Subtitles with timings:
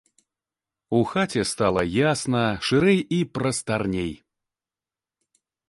[0.99, 4.11] У хаце стала ясна, шырэй і прастарней.